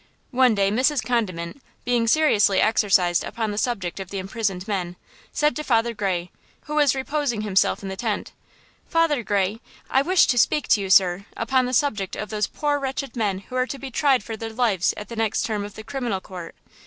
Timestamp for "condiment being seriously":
1.05-2.59